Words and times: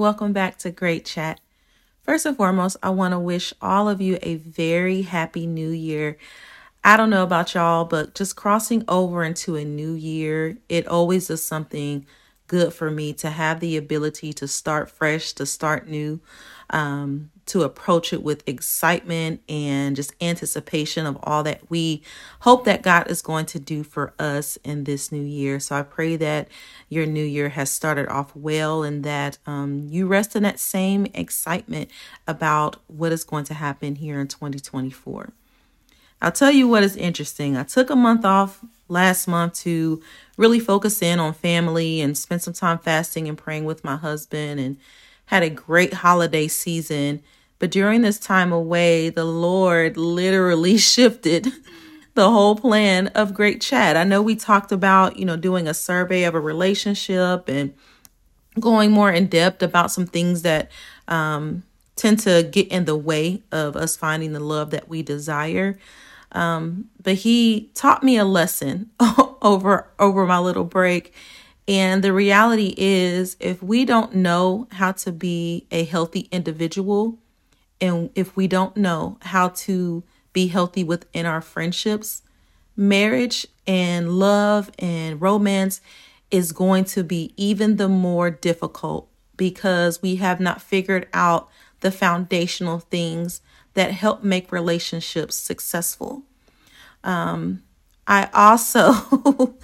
Welcome 0.00 0.32
back 0.32 0.56
to 0.60 0.70
Great 0.70 1.04
Chat. 1.04 1.42
First 2.04 2.24
and 2.24 2.34
foremost, 2.34 2.78
I 2.82 2.88
want 2.88 3.12
to 3.12 3.18
wish 3.18 3.52
all 3.60 3.86
of 3.86 4.00
you 4.00 4.18
a 4.22 4.36
very 4.36 5.02
happy 5.02 5.46
new 5.46 5.68
year. 5.68 6.16
I 6.82 6.96
don't 6.96 7.10
know 7.10 7.22
about 7.22 7.52
y'all, 7.52 7.84
but 7.84 8.14
just 8.14 8.34
crossing 8.34 8.82
over 8.88 9.22
into 9.22 9.56
a 9.56 9.64
new 9.66 9.92
year, 9.92 10.56
it 10.70 10.88
always 10.88 11.28
is 11.28 11.44
something 11.44 12.06
good 12.46 12.72
for 12.72 12.90
me 12.90 13.12
to 13.12 13.28
have 13.28 13.60
the 13.60 13.76
ability 13.76 14.32
to 14.32 14.48
start 14.48 14.90
fresh, 14.90 15.34
to 15.34 15.44
start 15.44 15.86
new, 15.86 16.18
um, 16.70 17.30
to 17.50 17.62
approach 17.62 18.12
it 18.12 18.22
with 18.22 18.48
excitement 18.48 19.42
and 19.48 19.96
just 19.96 20.14
anticipation 20.20 21.06
of 21.06 21.18
all 21.22 21.42
that 21.42 21.60
we 21.68 22.02
hope 22.40 22.64
that 22.64 22.82
God 22.82 23.10
is 23.10 23.22
going 23.22 23.46
to 23.46 23.58
do 23.58 23.82
for 23.82 24.14
us 24.18 24.56
in 24.64 24.84
this 24.84 25.10
new 25.10 25.22
year. 25.22 25.58
So 25.60 25.76
I 25.76 25.82
pray 25.82 26.16
that 26.16 26.48
your 26.88 27.06
new 27.06 27.24
year 27.24 27.50
has 27.50 27.70
started 27.70 28.08
off 28.08 28.34
well 28.34 28.82
and 28.82 29.04
that 29.04 29.38
um, 29.46 29.88
you 29.90 30.06
rest 30.06 30.36
in 30.36 30.44
that 30.44 30.60
same 30.60 31.06
excitement 31.12 31.90
about 32.26 32.76
what 32.86 33.12
is 33.12 33.24
going 33.24 33.44
to 33.44 33.54
happen 33.54 33.96
here 33.96 34.20
in 34.20 34.28
2024. 34.28 35.32
I'll 36.22 36.32
tell 36.32 36.50
you 36.50 36.68
what 36.68 36.82
is 36.82 36.96
interesting. 36.96 37.56
I 37.56 37.62
took 37.64 37.90
a 37.90 37.96
month 37.96 38.24
off 38.24 38.60
last 38.88 39.26
month 39.26 39.54
to 39.54 40.02
really 40.36 40.60
focus 40.60 41.02
in 41.02 41.18
on 41.18 41.32
family 41.32 42.00
and 42.00 42.16
spend 42.16 42.42
some 42.42 42.54
time 42.54 42.78
fasting 42.78 43.28
and 43.28 43.38
praying 43.38 43.64
with 43.64 43.82
my 43.82 43.96
husband 43.96 44.60
and 44.60 44.76
had 45.26 45.42
a 45.42 45.50
great 45.50 45.94
holiday 45.94 46.48
season. 46.48 47.22
But 47.60 47.70
during 47.70 48.02
this 48.02 48.18
time 48.18 48.50
away, 48.52 49.10
the 49.10 49.24
Lord 49.24 49.96
literally 49.96 50.76
shifted 50.78 51.52
the 52.14 52.28
whole 52.28 52.56
plan 52.56 53.06
of 53.08 53.34
Great 53.34 53.60
Chat. 53.60 53.96
I 53.96 54.02
know 54.02 54.20
we 54.20 54.34
talked 54.34 54.72
about, 54.72 55.16
you 55.16 55.24
know, 55.24 55.36
doing 55.36 55.68
a 55.68 55.74
survey 55.74 56.24
of 56.24 56.34
a 56.34 56.40
relationship 56.40 57.48
and 57.48 57.72
going 58.58 58.90
more 58.90 59.12
in 59.12 59.28
depth 59.28 59.62
about 59.62 59.92
some 59.92 60.06
things 60.06 60.42
that 60.42 60.70
um, 61.06 61.62
tend 61.94 62.18
to 62.20 62.42
get 62.50 62.66
in 62.68 62.84
the 62.84 62.96
way 62.96 63.42
of 63.52 63.76
us 63.76 63.96
finding 63.96 64.32
the 64.32 64.40
love 64.40 64.70
that 64.70 64.88
we 64.88 65.02
desire. 65.02 65.78
Um, 66.32 66.86
but 67.02 67.14
he 67.14 67.70
taught 67.74 68.02
me 68.02 68.16
a 68.16 68.24
lesson 68.24 68.90
over 69.42 69.88
over 69.98 70.26
my 70.26 70.38
little 70.38 70.64
break. 70.64 71.14
And 71.68 72.02
the 72.02 72.12
reality 72.12 72.74
is, 72.76 73.36
if 73.38 73.62
we 73.62 73.84
don't 73.84 74.16
know 74.16 74.66
how 74.72 74.90
to 74.92 75.12
be 75.12 75.66
a 75.70 75.84
healthy 75.84 76.28
individual, 76.32 77.19
and 77.80 78.10
if 78.14 78.36
we 78.36 78.46
don't 78.46 78.76
know 78.76 79.18
how 79.22 79.48
to 79.48 80.02
be 80.32 80.48
healthy 80.48 80.84
within 80.84 81.26
our 81.26 81.40
friendships, 81.40 82.22
marriage 82.76 83.46
and 83.66 84.12
love 84.12 84.70
and 84.78 85.20
romance 85.20 85.80
is 86.30 86.52
going 86.52 86.84
to 86.84 87.02
be 87.02 87.32
even 87.36 87.76
the 87.76 87.88
more 87.88 88.30
difficult 88.30 89.08
because 89.36 90.02
we 90.02 90.16
have 90.16 90.40
not 90.40 90.62
figured 90.62 91.08
out 91.12 91.48
the 91.80 91.90
foundational 91.90 92.78
things 92.78 93.40
that 93.74 93.92
help 93.92 94.22
make 94.22 94.52
relationships 94.52 95.34
successful. 95.34 96.22
Um, 97.02 97.62
I 98.06 98.28
also 98.34 98.92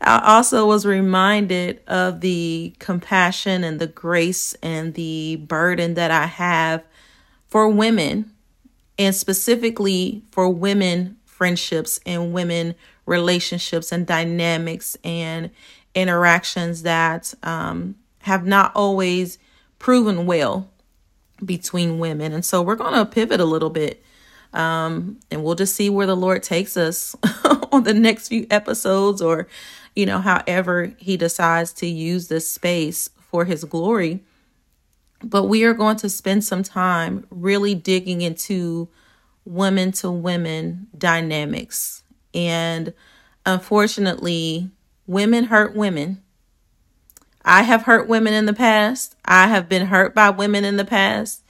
I 0.00 0.36
also 0.36 0.66
was 0.66 0.86
reminded 0.86 1.80
of 1.86 2.20
the 2.20 2.74
compassion 2.78 3.64
and 3.64 3.78
the 3.78 3.86
grace 3.86 4.54
and 4.62 4.94
the 4.94 5.36
burden 5.36 5.94
that 5.94 6.10
I 6.10 6.26
have 6.26 6.82
for 7.50 7.68
women 7.68 8.30
and 8.98 9.14
specifically 9.14 10.22
for 10.30 10.48
women 10.48 11.16
friendships 11.24 12.00
and 12.06 12.32
women 12.32 12.74
relationships 13.06 13.92
and 13.92 14.06
dynamics 14.06 14.96
and 15.02 15.50
interactions 15.94 16.82
that 16.82 17.34
um, 17.42 17.96
have 18.20 18.46
not 18.46 18.72
always 18.74 19.38
proven 19.78 20.26
well 20.26 20.70
between 21.44 21.98
women. 21.98 22.32
And 22.32 22.44
so 22.44 22.62
we're 22.62 22.76
going 22.76 22.94
to 22.94 23.06
pivot 23.06 23.40
a 23.40 23.44
little 23.44 23.70
bit 23.70 24.02
um, 24.52 25.18
and 25.30 25.44
we'll 25.44 25.54
just 25.54 25.74
see 25.74 25.90
where 25.90 26.06
the 26.06 26.16
Lord 26.16 26.42
takes 26.42 26.76
us 26.76 27.14
on 27.72 27.84
the 27.84 27.94
next 27.94 28.28
few 28.28 28.46
episodes 28.50 29.22
or, 29.22 29.46
you 29.94 30.06
know, 30.06 30.18
however 30.18 30.92
He 30.98 31.16
decides 31.16 31.72
to 31.74 31.86
use 31.86 32.28
this 32.28 32.50
space 32.50 33.08
for 33.18 33.44
His 33.44 33.64
glory. 33.64 34.20
But 35.22 35.44
we 35.44 35.64
are 35.64 35.74
going 35.74 35.96
to 35.96 36.08
spend 36.08 36.44
some 36.44 36.62
time 36.62 37.26
really 37.30 37.74
digging 37.74 38.22
into 38.22 38.88
women 39.44 39.92
to 39.92 40.10
women 40.10 40.88
dynamics. 40.96 42.02
And 42.34 42.94
unfortunately, 43.44 44.70
women 45.06 45.44
hurt 45.44 45.74
women. 45.74 46.22
I 47.44 47.62
have 47.62 47.82
hurt 47.82 48.08
women 48.08 48.32
in 48.32 48.46
the 48.46 48.52
past. 48.52 49.16
I 49.24 49.48
have 49.48 49.68
been 49.68 49.86
hurt 49.86 50.14
by 50.14 50.30
women 50.30 50.64
in 50.64 50.76
the 50.76 50.84
past 50.84 51.42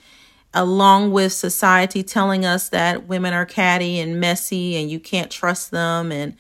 along 0.53 1.13
with 1.13 1.33
society 1.33 2.03
telling 2.03 2.45
us 2.45 2.69
that 2.71 3.07
women 3.07 3.33
are 3.33 3.47
catty 3.47 4.01
and 4.01 4.19
messy 4.19 4.77
and 4.77 4.91
you 4.91 4.99
can't 4.99 5.31
trust 5.31 5.71
them 5.71 6.11
and 6.11 6.35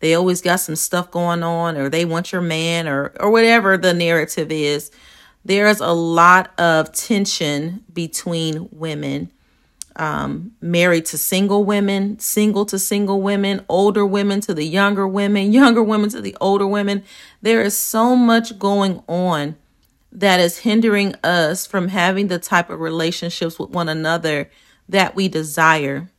they 0.00 0.14
always 0.14 0.40
got 0.40 0.60
some 0.60 0.76
stuff 0.76 1.10
going 1.10 1.42
on 1.42 1.76
or 1.76 1.88
they 1.88 2.04
want 2.04 2.32
your 2.32 2.42
man 2.42 2.86
or 2.86 3.12
or 3.18 3.30
whatever 3.30 3.76
the 3.76 3.92
narrative 3.92 4.52
is 4.52 4.90
there's 5.46 5.80
a 5.80 5.92
lot 5.92 6.58
of 6.58 6.92
tension 6.92 7.84
between 7.92 8.68
women 8.70 9.30
um, 9.96 10.52
married 10.60 11.06
to 11.06 11.18
single 11.18 11.64
women 11.64 12.18
single 12.18 12.66
to 12.66 12.78
single 12.78 13.22
women 13.22 13.64
older 13.68 14.04
women 14.04 14.40
to 14.42 14.52
the 14.52 14.64
younger 14.64 15.08
women 15.08 15.52
younger 15.60 15.82
women 15.82 16.10
to 16.10 16.20
the 16.20 16.36
older 16.40 16.66
women 16.66 17.02
there 17.40 17.62
is 17.62 17.76
so 17.76 18.14
much 18.14 18.58
going 18.58 19.02
on 19.08 19.56
that 20.16 20.40
is 20.40 20.58
hindering 20.58 21.14
us 21.22 21.66
from 21.66 21.88
having 21.88 22.28
the 22.28 22.38
type 22.38 22.70
of 22.70 22.80
relationships 22.80 23.58
with 23.58 23.70
one 23.70 23.88
another 23.88 24.50
that 24.88 25.14
we 25.14 25.28
desire. 25.28 26.10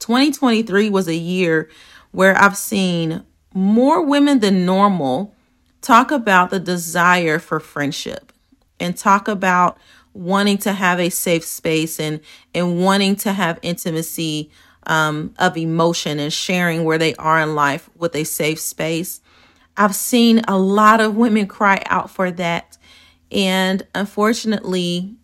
2023 0.00 0.90
was 0.90 1.08
a 1.08 1.14
year 1.14 1.70
where 2.10 2.36
I've 2.36 2.58
seen 2.58 3.24
more 3.54 4.04
women 4.04 4.40
than 4.40 4.66
normal 4.66 5.34
talk 5.80 6.10
about 6.10 6.50
the 6.50 6.60
desire 6.60 7.38
for 7.38 7.60
friendship 7.60 8.32
and 8.78 8.96
talk 8.96 9.28
about 9.28 9.78
wanting 10.12 10.58
to 10.58 10.72
have 10.72 10.98
a 10.98 11.10
safe 11.10 11.44
space 11.44 12.00
and 12.00 12.20
and 12.54 12.82
wanting 12.82 13.16
to 13.16 13.32
have 13.32 13.58
intimacy 13.62 14.50
um, 14.86 15.34
of 15.38 15.56
emotion 15.56 16.18
and 16.18 16.32
sharing 16.32 16.84
where 16.84 16.98
they 16.98 17.14
are 17.16 17.40
in 17.40 17.54
life 17.54 17.88
with 17.96 18.14
a 18.16 18.24
safe 18.24 18.58
space. 18.58 19.20
I've 19.76 19.94
seen 19.94 20.40
a 20.48 20.58
lot 20.58 21.00
of 21.00 21.16
women 21.16 21.46
cry 21.46 21.82
out 21.86 22.10
for 22.10 22.30
that 22.32 22.76
and 23.32 23.82
unfortunately, 23.94 25.14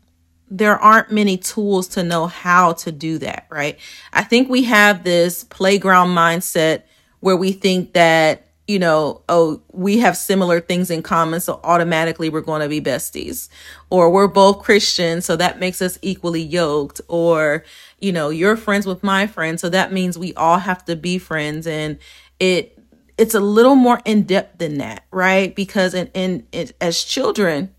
there 0.49 0.79
aren't 0.79 1.11
many 1.11 1.37
tools 1.37 1.89
to 1.89 2.05
know 2.05 2.27
how 2.29 2.73
to 2.75 2.93
do 2.93 3.19
that, 3.19 3.47
right? 3.51 3.79
I 4.13 4.23
think 4.23 4.49
we 4.49 4.63
have 4.65 5.03
this 5.03 5.43
playground 5.43 6.09
mindset 6.09 6.83
where 7.21 7.37
we 7.37 7.53
think 7.53 7.95
that, 7.95 8.46
you 8.67 8.81
know, 8.81 9.23
oh, 9.29 9.63
we 9.73 9.99
have 9.99 10.17
similar 10.17 10.61
things 10.61 10.91
in 10.91 11.03
common, 11.03 11.41
so 11.41 11.61
automatically 11.63 12.29
we're 12.29 12.41
going 12.41 12.63
to 12.63 12.69
be 12.69 12.81
besties. 12.81 13.49
Or 13.91 14.11
we're 14.11 14.27
both 14.27 14.63
Christians, 14.63 15.25
so 15.25 15.37
that 15.37 15.61
makes 15.61 15.81
us 15.81 15.99
equally 16.03 16.43
yoked. 16.43 17.01
Or, 17.07 17.65
you 18.01 18.11
know, 18.11 18.31
you're 18.31 18.57
friends 18.57 18.85
with 18.87 19.05
my 19.05 19.27
friend, 19.27 19.61
so 19.61 19.69
that 19.69 19.93
means 19.93 20.19
we 20.19 20.35
all 20.35 20.59
have 20.59 20.85
to 20.87 20.97
be 20.97 21.19
friends. 21.19 21.67
And 21.67 21.99
it, 22.41 22.77
it's 23.17 23.35
a 23.35 23.41
little 23.41 23.77
more 23.77 24.01
in 24.05 24.25
depth 24.25 24.59
than 24.59 24.79
that, 24.79 25.05
right? 25.13 25.55
Because 25.55 25.95
in, 25.95 26.09
in, 26.09 26.47
it, 26.51 26.75
as 26.81 27.05
children, 27.05 27.73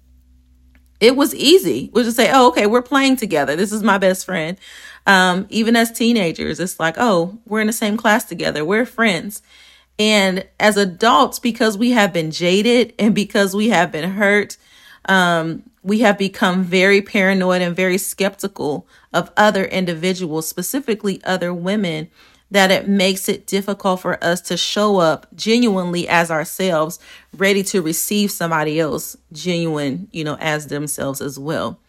it 1.01 1.17
was 1.17 1.35
easy. 1.35 1.89
We'll 1.94 2.06
just 2.06 2.17
say, 2.17 2.31
oh, 2.31 2.47
okay, 2.50 2.65
we're 2.65 2.81
playing 2.81 3.17
together. 3.17 3.57
This 3.57 3.73
is 3.73 3.83
my 3.83 3.97
best 3.97 4.25
friend. 4.25 4.57
Um, 5.06 5.47
even 5.50 5.75
as 5.75 5.91
teenagers, 5.91 6.61
it's 6.61 6.79
like, 6.79 6.95
oh, 6.97 7.39
we're 7.45 7.61
in 7.61 7.67
the 7.67 7.73
same 7.73 7.97
class 7.97 8.23
together. 8.23 8.63
We're 8.63 8.85
friends. 8.85 9.41
And 9.99 10.45
as 10.59 10.77
adults, 10.77 11.39
because 11.39 11.77
we 11.77 11.91
have 11.91 12.13
been 12.13 12.31
jaded 12.31 12.94
and 12.99 13.15
because 13.15 13.55
we 13.55 13.69
have 13.69 13.91
been 13.91 14.11
hurt, 14.11 14.57
um, 15.05 15.63
we 15.81 15.99
have 15.99 16.17
become 16.17 16.63
very 16.63 17.01
paranoid 17.01 17.61
and 17.61 17.75
very 17.75 17.97
skeptical 17.97 18.88
of 19.13 19.31
other 19.38 19.65
individuals, 19.65 20.47
specifically 20.47 21.21
other 21.23 21.53
women 21.53 22.09
that 22.51 22.71
it 22.71 22.88
makes 22.88 23.27
it 23.27 23.47
difficult 23.47 24.01
for 24.01 24.23
us 24.23 24.39
to 24.41 24.55
show 24.55 24.97
up 24.97 25.27
genuinely 25.35 26.07
as 26.07 26.31
ourselves, 26.31 26.99
ready 27.35 27.63
to 27.63 27.81
receive 27.81 28.31
somebody 28.31 28.79
else 28.79 29.17
genuine, 29.33 30.07
you 30.11 30.23
know, 30.23 30.38
as 30.39 30.67
themselves 30.67 31.21
as 31.21 31.38
well. 31.38 31.79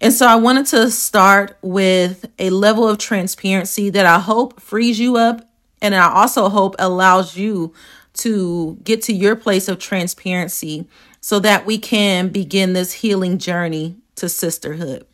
And 0.00 0.12
so 0.12 0.26
I 0.26 0.36
wanted 0.36 0.66
to 0.66 0.90
start 0.90 1.56
with 1.62 2.26
a 2.38 2.50
level 2.50 2.86
of 2.86 2.98
transparency 2.98 3.88
that 3.90 4.04
I 4.04 4.18
hope 4.18 4.60
frees 4.60 4.98
you 4.98 5.16
up 5.16 5.48
and 5.84 5.94
I 5.94 6.10
also 6.10 6.48
hope 6.48 6.76
allows 6.78 7.36
you 7.36 7.74
to 8.14 8.78
get 8.84 9.02
to 9.02 9.12
your 9.12 9.36
place 9.36 9.68
of 9.68 9.78
transparency 9.78 10.88
so 11.20 11.38
that 11.40 11.66
we 11.66 11.76
can 11.76 12.28
begin 12.28 12.72
this 12.72 12.94
healing 12.94 13.36
journey 13.36 13.96
to 14.14 14.30
sisterhood. 14.30 15.06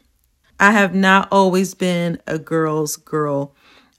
I 0.61 0.70
have 0.70 0.94
not 0.94 1.26
always 1.32 1.75
been 1.75 2.22
a 2.28 2.38
girl's 2.38 2.96
girl. 2.96 3.52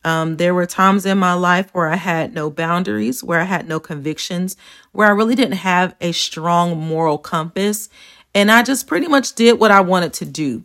Um, 0.05 0.37
there 0.37 0.53
were 0.53 0.65
times 0.65 1.05
in 1.05 1.17
my 1.17 1.33
life 1.33 1.69
where 1.73 1.89
I 1.89 1.97
had 1.97 2.33
no 2.33 2.49
boundaries, 2.49 3.21
where 3.21 3.41
I 3.41 3.45
had 3.45 3.67
no 3.67 3.81
convictions, 3.81 4.55
where 4.93 5.07
I 5.07 5.11
really 5.11 5.35
didn't 5.35 5.57
have 5.57 5.93
a 5.99 6.13
strong 6.13 6.79
moral 6.79 7.17
compass. 7.17 7.89
And 8.33 8.49
I 8.49 8.63
just 8.63 8.87
pretty 8.87 9.09
much 9.09 9.35
did 9.35 9.59
what 9.59 9.71
I 9.71 9.81
wanted 9.81 10.13
to 10.13 10.25
do. 10.25 10.63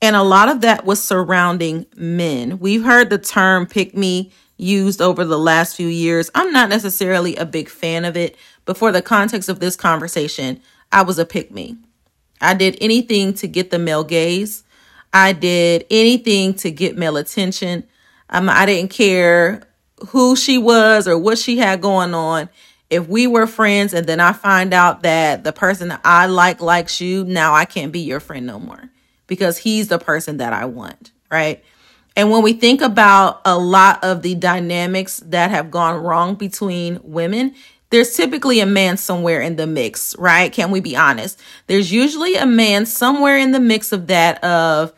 And 0.00 0.16
a 0.16 0.22
lot 0.22 0.48
of 0.48 0.62
that 0.62 0.86
was 0.86 1.04
surrounding 1.04 1.84
men. 1.94 2.58
We've 2.58 2.84
heard 2.84 3.10
the 3.10 3.18
term 3.18 3.66
pick 3.66 3.94
me 3.94 4.32
used 4.62 5.02
over 5.02 5.24
the 5.24 5.38
last 5.38 5.76
few 5.76 5.88
years. 5.88 6.30
I'm 6.34 6.52
not 6.52 6.68
necessarily 6.68 7.36
a 7.36 7.44
big 7.44 7.68
fan 7.68 8.04
of 8.04 8.16
it, 8.16 8.36
but 8.64 8.76
for 8.76 8.92
the 8.92 9.02
context 9.02 9.48
of 9.48 9.60
this 9.60 9.76
conversation, 9.76 10.60
I 10.90 11.02
was 11.02 11.18
a 11.18 11.26
pick 11.26 11.50
me. 11.50 11.76
I 12.40 12.54
did 12.54 12.78
anything 12.80 13.34
to 13.34 13.48
get 13.48 13.70
the 13.70 13.78
male 13.78 14.04
gaze. 14.04 14.64
I 15.12 15.32
did 15.32 15.86
anything 15.90 16.54
to 16.54 16.70
get 16.70 16.96
male 16.96 17.16
attention. 17.16 17.84
Um, 18.30 18.48
I 18.48 18.66
didn't 18.66 18.90
care 18.90 19.62
who 20.08 20.36
she 20.36 20.58
was 20.58 21.06
or 21.06 21.18
what 21.18 21.38
she 21.38 21.58
had 21.58 21.80
going 21.80 22.14
on. 22.14 22.48
If 22.90 23.08
we 23.08 23.26
were 23.26 23.46
friends 23.46 23.94
and 23.94 24.06
then 24.06 24.20
I 24.20 24.32
find 24.32 24.74
out 24.74 25.02
that 25.02 25.44
the 25.44 25.52
person 25.52 25.88
that 25.88 26.00
I 26.04 26.26
like 26.26 26.60
likes 26.60 27.00
you, 27.00 27.24
now 27.24 27.54
I 27.54 27.64
can't 27.64 27.92
be 27.92 28.00
your 28.00 28.20
friend 28.20 28.46
no 28.46 28.58
more 28.58 28.90
because 29.26 29.58
he's 29.58 29.88
the 29.88 29.98
person 29.98 30.38
that 30.38 30.52
I 30.52 30.66
want, 30.66 31.12
right? 31.30 31.64
And 32.16 32.30
when 32.30 32.42
we 32.42 32.52
think 32.52 32.80
about 32.80 33.40
a 33.44 33.58
lot 33.58 34.02
of 34.04 34.22
the 34.22 34.34
dynamics 34.34 35.22
that 35.26 35.50
have 35.50 35.70
gone 35.70 36.02
wrong 36.02 36.34
between 36.34 37.00
women, 37.02 37.54
there's 37.90 38.16
typically 38.16 38.60
a 38.60 38.66
man 38.66 38.96
somewhere 38.96 39.40
in 39.40 39.56
the 39.56 39.66
mix, 39.66 40.16
right? 40.18 40.52
Can 40.52 40.70
we 40.70 40.80
be 40.80 40.96
honest? 40.96 41.38
There's 41.66 41.92
usually 41.92 42.36
a 42.36 42.46
man 42.46 42.86
somewhere 42.86 43.36
in 43.36 43.52
the 43.52 43.60
mix 43.60 43.92
of 43.92 44.06
that 44.06 44.42
of 44.42 44.92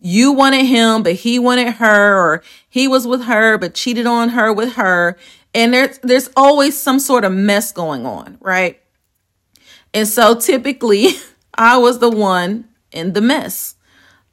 you 0.00 0.32
wanted 0.32 0.66
him, 0.66 1.02
but 1.02 1.14
he 1.14 1.38
wanted 1.38 1.74
her, 1.74 2.16
or 2.16 2.42
he 2.68 2.88
was 2.88 3.06
with 3.06 3.22
her, 3.22 3.56
but 3.56 3.74
cheated 3.74 4.06
on 4.06 4.30
her 4.30 4.52
with 4.52 4.74
her. 4.74 5.16
And 5.54 5.72
there's, 5.72 5.98
there's 5.98 6.28
always 6.36 6.78
some 6.78 6.98
sort 6.98 7.24
of 7.24 7.32
mess 7.32 7.72
going 7.72 8.04
on, 8.04 8.38
right? 8.40 8.80
And 9.94 10.08
so 10.08 10.34
typically 10.34 11.08
I 11.54 11.76
was 11.76 11.98
the 11.98 12.10
one 12.10 12.68
in 12.90 13.12
the 13.12 13.20
mess. 13.20 13.76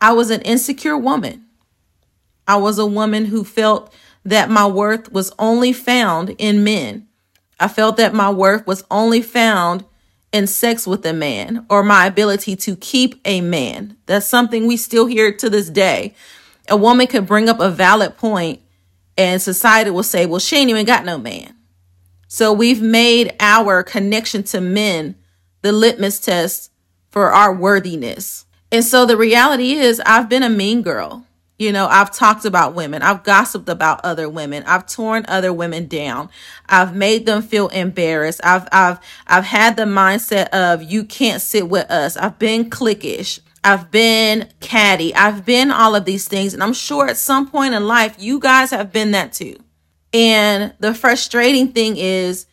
I 0.02 0.14
was 0.14 0.30
an 0.30 0.42
insecure 0.42 0.98
woman. 0.98 1.46
I 2.50 2.56
was 2.56 2.80
a 2.80 2.86
woman 2.86 3.26
who 3.26 3.44
felt 3.44 3.94
that 4.26 4.50
my 4.50 4.66
worth 4.66 5.12
was 5.12 5.32
only 5.38 5.72
found 5.72 6.32
in 6.40 6.64
men. 6.64 7.08
I 7.60 7.68
felt 7.68 7.96
that 7.98 8.16
my 8.16 8.32
worth 8.32 8.66
was 8.66 8.84
only 8.90 9.22
found 9.22 9.86
in 10.34 10.48
sex 10.48 10.88
with 10.88 11.06
a 11.06 11.14
man 11.14 11.68
or 11.70 11.84
my 11.84 12.08
ability 12.08 12.56
to 12.56 12.76
keep 12.76 13.22
a 13.24 13.42
man. 13.42 13.98
That's 14.08 14.26
something 14.26 14.66
we 14.66 14.78
still 14.78 15.06
hear 15.06 15.32
to 15.32 15.48
this 15.48 15.70
day. 15.70 16.16
A 16.68 16.76
woman 16.76 17.06
could 17.06 17.28
bring 17.28 17.50
up 17.50 17.60
a 17.60 17.70
valid 17.70 18.18
point 18.18 18.62
and 19.16 19.40
society 19.40 19.92
will 19.92 20.02
say, 20.02 20.26
well, 20.26 20.40
she 20.40 20.58
ain't 20.58 20.72
even 20.72 20.88
got 20.88 21.06
no 21.06 21.20
man. 21.20 21.54
So 22.28 22.52
we've 22.52 22.82
made 22.82 23.36
our 23.40 23.84
connection 23.84 24.42
to 24.46 24.60
men 24.60 25.16
the 25.62 25.72
litmus 25.72 26.20
test 26.20 26.72
for 27.12 27.32
our 27.32 27.54
worthiness. 27.54 28.46
And 28.72 28.84
so 28.84 29.06
the 29.06 29.18
reality 29.18 29.74
is, 29.74 30.02
I've 30.04 30.30
been 30.30 30.42
a 30.42 30.50
mean 30.50 30.82
girl. 30.82 31.28
You 31.60 31.74
know, 31.74 31.88
I've 31.88 32.16
talked 32.16 32.46
about 32.46 32.74
women. 32.74 33.02
I've 33.02 33.24
gossiped 33.24 33.68
about 33.68 34.00
other 34.06 34.30
women. 34.30 34.64
I've 34.66 34.88
torn 34.88 35.26
other 35.28 35.52
women 35.52 35.88
down. 35.88 36.30
I've 36.70 36.96
made 36.96 37.26
them 37.26 37.42
feel 37.42 37.68
embarrassed. 37.68 38.40
I've 38.46 38.68
I've 38.72 39.00
I've 39.28 39.44
had 39.44 39.76
the 39.76 39.84
mindset 39.84 40.48
of 40.50 40.82
you 40.82 41.04
can't 41.04 41.42
sit 41.42 41.68
with 41.68 41.92
us. 41.92 42.16
I've 42.16 42.40
been 42.40 42.70
cliquish. 42.70 43.42
I've 43.62 43.92
been 43.92 44.48
catty. 44.62 45.14
I've 45.14 45.46
been 45.46 45.70
all 45.70 45.96
of 45.96 46.06
these 46.06 46.30
things 46.30 46.54
and 46.54 46.64
I'm 46.64 46.72
sure 46.72 47.08
at 47.08 47.18
some 47.18 47.50
point 47.50 47.74
in 47.74 47.86
life 47.86 48.16
you 48.18 48.40
guys 48.40 48.72
have 48.72 48.94
been 48.94 49.12
that 49.12 49.34
too. 49.34 49.58
And 50.14 50.74
the 50.80 50.94
frustrating 50.94 51.74
thing 51.74 51.98
is 51.98 52.46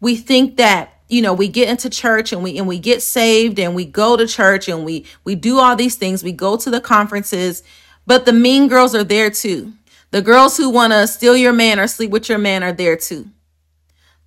we 0.00 0.16
think 0.16 0.56
that 0.56 1.02
you 1.10 1.20
know 1.20 1.34
we 1.34 1.48
get 1.48 1.68
into 1.68 1.90
church 1.90 2.32
and 2.32 2.42
we 2.42 2.56
and 2.56 2.66
we 2.66 2.78
get 2.78 3.02
saved 3.02 3.58
and 3.58 3.74
we 3.74 3.84
go 3.84 4.16
to 4.16 4.26
church 4.26 4.68
and 4.70 4.86
we 4.86 5.04
we 5.22 5.34
do 5.34 5.58
all 5.58 5.76
these 5.76 5.96
things 5.96 6.24
we 6.24 6.32
go 6.32 6.56
to 6.56 6.70
the 6.70 6.80
conferences 6.80 7.62
but 8.06 8.26
the 8.26 8.32
mean 8.32 8.68
girls 8.68 8.94
are 8.94 9.04
there 9.04 9.30
too 9.30 9.72
the 10.10 10.22
girls 10.22 10.56
who 10.56 10.70
want 10.70 10.92
to 10.92 11.06
steal 11.06 11.36
your 11.36 11.52
man 11.52 11.78
or 11.78 11.86
sleep 11.86 12.10
with 12.10 12.28
your 12.28 12.38
man 12.38 12.62
are 12.62 12.72
there 12.72 12.96
too 12.96 13.28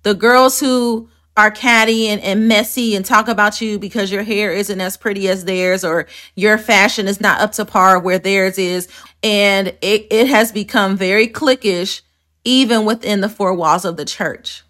the 0.02 0.14
girls 0.14 0.60
who 0.60 1.08
are 1.36 1.50
catty 1.50 2.08
and, 2.08 2.20
and 2.22 2.48
messy 2.48 2.96
and 2.96 3.04
talk 3.04 3.28
about 3.28 3.60
you 3.60 3.78
because 3.78 4.10
your 4.10 4.24
hair 4.24 4.52
isn't 4.52 4.80
as 4.80 4.96
pretty 4.96 5.28
as 5.28 5.44
theirs 5.44 5.84
or 5.84 6.06
your 6.34 6.58
fashion 6.58 7.06
is 7.06 7.20
not 7.20 7.40
up 7.40 7.52
to 7.52 7.64
par 7.64 7.98
where 7.98 8.18
theirs 8.18 8.58
is 8.58 8.88
and 9.22 9.68
it, 9.80 10.06
it 10.10 10.26
has 10.26 10.50
become 10.50 10.96
very 10.96 11.28
cliquish 11.28 12.02
even 12.44 12.84
within 12.84 13.20
the 13.20 13.28
four 13.28 13.54
walls 13.54 13.84
of 13.84 13.96
the 13.96 14.04
church 14.04 14.64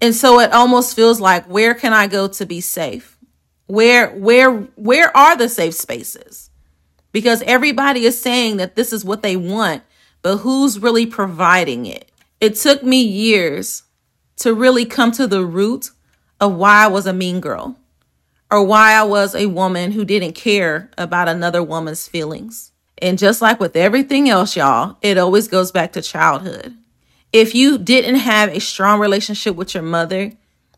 and 0.00 0.14
so 0.14 0.40
it 0.40 0.52
almost 0.52 0.94
feels 0.94 1.20
like 1.20 1.46
where 1.46 1.74
can 1.74 1.92
I 1.92 2.06
go 2.06 2.28
to 2.28 2.46
be 2.46 2.60
safe? 2.60 3.18
Where 3.66 4.10
where 4.10 4.52
where 4.76 5.14
are 5.16 5.36
the 5.36 5.48
safe 5.48 5.74
spaces? 5.74 6.47
Because 7.12 7.42
everybody 7.42 8.04
is 8.04 8.20
saying 8.20 8.58
that 8.58 8.76
this 8.76 8.92
is 8.92 9.04
what 9.04 9.22
they 9.22 9.36
want, 9.36 9.82
but 10.22 10.38
who's 10.38 10.78
really 10.78 11.06
providing 11.06 11.86
it? 11.86 12.10
It 12.40 12.54
took 12.56 12.82
me 12.82 13.02
years 13.02 13.84
to 14.36 14.54
really 14.54 14.84
come 14.84 15.10
to 15.12 15.26
the 15.26 15.44
root 15.44 15.90
of 16.40 16.54
why 16.54 16.84
I 16.84 16.88
was 16.88 17.06
a 17.06 17.12
mean 17.12 17.40
girl 17.40 17.76
or 18.50 18.62
why 18.62 18.92
I 18.92 19.02
was 19.02 19.34
a 19.34 19.46
woman 19.46 19.92
who 19.92 20.04
didn't 20.04 20.34
care 20.34 20.90
about 20.96 21.28
another 21.28 21.62
woman's 21.62 22.06
feelings. 22.06 22.72
And 23.00 23.18
just 23.18 23.42
like 23.42 23.60
with 23.60 23.76
everything 23.76 24.28
else, 24.28 24.56
y'all, 24.56 24.96
it 25.02 25.18
always 25.18 25.48
goes 25.48 25.72
back 25.72 25.92
to 25.92 26.02
childhood 26.02 26.76
if 27.32 27.54
you 27.54 27.78
didn't 27.78 28.16
have 28.16 28.50
a 28.50 28.60
strong 28.60 29.00
relationship 29.00 29.54
with 29.54 29.74
your 29.74 29.82
mother, 29.82 30.32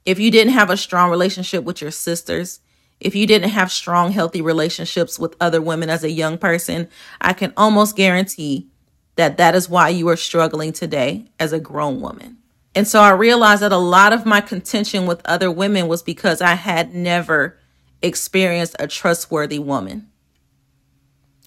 if 0.05 0.19
you 0.19 0.31
didn't 0.31 0.53
have 0.53 0.71
a 0.71 0.77
strong 0.77 1.11
relationship 1.11 1.65
with 1.65 1.81
your 1.81 1.91
sisters, 1.91 2.61
if 3.00 3.14
you 3.14 3.26
didn't 3.26 3.50
have 3.50 3.73
strong, 3.73 4.12
healthy 4.12 4.43
relationships 4.43 5.19
with 5.19 5.36
other 5.41 5.60
women 5.63 5.89
as 5.89 6.05
a 6.05 6.10
young 6.10 6.39
person, 6.39 6.89
I 7.20 7.32
can 7.32 7.53
almost 7.56 7.96
guarantee 7.96 8.69
that 9.17 9.39
that 9.39 9.55
is 9.55 9.69
why 9.69 9.89
you 9.89 10.08
are 10.08 10.17
struggling 10.17 10.72
today 10.72 11.27
as 11.39 11.53
a 11.53 11.60
grown 11.60 12.01
woman. 12.01 12.36
And 12.74 12.86
so 12.86 13.01
I 13.01 13.10
realized 13.10 13.63
that 13.63 13.72
a 13.72 13.79
lot 13.79 14.13
of 14.13 14.27
my 14.27 14.41
contention 14.41 15.06
with 15.06 15.22
other 15.24 15.51
women 15.51 15.89
was 15.89 16.03
because 16.03 16.41
I 16.41 16.55
had 16.55 16.94
never 16.94 17.58
experienced 18.03 18.77
a 18.79 18.86
trustworthy 18.86 19.58
woman. 19.58 20.08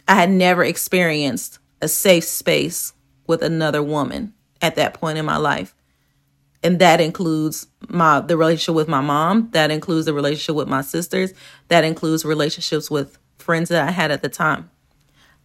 I 0.07 0.15
had 0.15 0.29
never 0.29 0.63
experienced 0.63 1.59
a 1.81 1.87
safe 1.87 2.25
space 2.25 2.93
with 3.25 3.41
another 3.41 3.81
woman 3.81 4.33
at 4.61 4.75
that 4.75 4.93
point 4.93 5.17
in 5.17 5.25
my 5.25 5.37
life. 5.37 5.73
And 6.63 6.79
that 6.79 7.01
includes 7.01 7.67
my 7.89 8.21
the 8.21 8.37
relationship 8.37 8.75
with 8.75 8.87
my 8.87 9.01
mom, 9.01 9.49
that 9.51 9.69
includes 9.69 10.05
the 10.05 10.13
relationship 10.13 10.55
with 10.55 10.67
my 10.67 10.81
sisters, 10.81 11.33
that 11.67 11.83
includes 11.83 12.23
relationships 12.23 12.89
with 12.89 13.17
friends 13.37 13.69
that 13.69 13.87
I 13.87 13.91
had 13.91 14.11
at 14.11 14.21
the 14.21 14.29
time. 14.29 14.69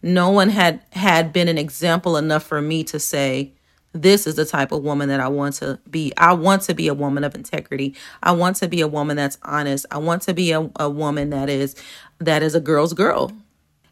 No 0.01 0.29
one 0.29 0.49
had 0.49 0.81
had 0.91 1.33
been 1.33 1.49
an 1.49 1.57
example 1.57 2.15
enough 2.15 2.43
for 2.43 2.61
me 2.61 2.83
to 2.85 2.99
say 2.99 3.53
this 3.91 4.27
is 4.27 4.35
the 4.35 4.45
type 4.45 4.71
of 4.71 4.83
woman 4.83 5.09
that 5.09 5.19
I 5.19 5.27
want 5.27 5.55
to 5.55 5.79
be. 5.89 6.13
I 6.15 6.33
want 6.33 6.61
to 6.63 6.73
be 6.73 6.87
a 6.87 6.93
woman 6.93 7.23
of 7.23 7.35
integrity. 7.35 7.95
I 8.21 8.31
want 8.31 8.55
to 8.57 8.67
be 8.67 8.81
a 8.81 8.87
woman 8.87 9.17
that's 9.17 9.37
honest. 9.43 9.85
I 9.91 9.97
want 9.97 10.21
to 10.23 10.33
be 10.33 10.51
a, 10.51 10.69
a 10.79 10.89
woman 10.89 11.31
that 11.31 11.49
is 11.49 11.75
that 12.19 12.43
is 12.43 12.55
a 12.55 12.61
girl's 12.61 12.93
girl. 12.93 13.31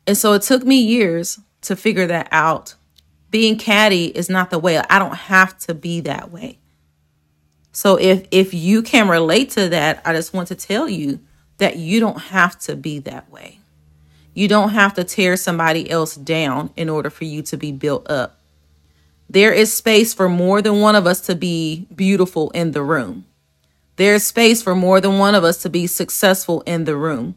And 0.05 0.17
so 0.17 0.33
it 0.33 0.43
took 0.43 0.63
me 0.63 0.79
years 0.79 1.39
to 1.61 1.75
figure 1.75 2.07
that 2.07 2.29
out 2.31 2.75
being 3.29 3.57
catty 3.57 4.05
is 4.05 4.29
not 4.29 4.51
the 4.51 4.59
way. 4.59 4.77
I 4.77 4.99
don't 4.99 5.15
have 5.15 5.57
to 5.59 5.73
be 5.73 5.99
that 6.01 6.31
way. 6.31 6.59
So 7.77 7.95
if 7.97 8.25
if 8.31 8.55
you 8.55 8.81
can 8.81 9.07
relate 9.07 9.51
to 9.51 9.69
that, 9.69 10.01
I 10.03 10.11
just 10.11 10.33
want 10.33 10.47
to 10.47 10.55
tell 10.55 10.89
you 10.89 11.19
that 11.59 11.75
you 11.75 11.99
don't 11.99 12.17
have 12.17 12.57
to 12.61 12.75
be 12.75 12.97
that 13.01 13.29
way. 13.29 13.59
You 14.33 14.47
don't 14.47 14.69
have 14.69 14.95
to 14.95 15.03
tear 15.03 15.37
somebody 15.37 15.87
else 15.87 16.15
down 16.15 16.71
in 16.75 16.89
order 16.89 17.11
for 17.11 17.25
you 17.25 17.43
to 17.43 17.55
be 17.55 17.71
built 17.71 18.09
up. 18.09 18.39
There 19.29 19.53
is 19.53 19.71
space 19.71 20.11
for 20.11 20.27
more 20.27 20.59
than 20.59 20.79
one 20.79 20.95
of 20.95 21.05
us 21.05 21.21
to 21.27 21.35
be 21.35 21.85
beautiful 21.95 22.49
in 22.49 22.71
the 22.71 22.81
room. 22.81 23.25
There's 23.97 24.23
space 24.23 24.63
for 24.63 24.73
more 24.73 24.99
than 24.99 25.19
one 25.19 25.35
of 25.35 25.43
us 25.43 25.61
to 25.61 25.69
be 25.69 25.85
successful 25.85 26.61
in 26.61 26.85
the 26.85 26.95
room. 26.95 27.35